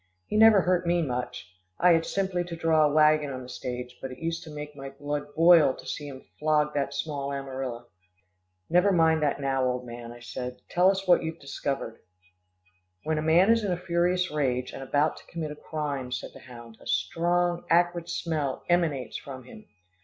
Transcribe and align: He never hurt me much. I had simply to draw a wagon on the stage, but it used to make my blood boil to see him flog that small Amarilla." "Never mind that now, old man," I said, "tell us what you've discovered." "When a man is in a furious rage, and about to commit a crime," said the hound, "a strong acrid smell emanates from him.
He 0.25 0.35
never 0.35 0.61
hurt 0.61 0.87
me 0.87 1.03
much. 1.03 1.47
I 1.79 1.91
had 1.91 2.07
simply 2.07 2.43
to 2.45 2.55
draw 2.55 2.87
a 2.87 2.91
wagon 2.91 3.31
on 3.31 3.43
the 3.43 3.47
stage, 3.49 3.99
but 4.01 4.11
it 4.11 4.17
used 4.17 4.43
to 4.45 4.49
make 4.49 4.75
my 4.75 4.89
blood 4.89 5.27
boil 5.35 5.75
to 5.75 5.85
see 5.85 6.07
him 6.07 6.25
flog 6.39 6.73
that 6.73 6.91
small 6.91 7.31
Amarilla." 7.31 7.85
"Never 8.67 8.91
mind 8.91 9.21
that 9.21 9.39
now, 9.39 9.63
old 9.63 9.85
man," 9.85 10.11
I 10.11 10.19
said, 10.19 10.63
"tell 10.69 10.89
us 10.89 11.07
what 11.07 11.21
you've 11.21 11.37
discovered." 11.37 11.99
"When 13.03 13.19
a 13.19 13.21
man 13.21 13.51
is 13.51 13.63
in 13.63 13.71
a 13.71 13.77
furious 13.77 14.31
rage, 14.31 14.71
and 14.73 14.81
about 14.81 15.17
to 15.17 15.25
commit 15.27 15.51
a 15.51 15.55
crime," 15.55 16.11
said 16.11 16.33
the 16.33 16.39
hound, 16.39 16.79
"a 16.81 16.87
strong 16.87 17.63
acrid 17.69 18.09
smell 18.09 18.63
emanates 18.69 19.17
from 19.19 19.43
him. 19.43 19.65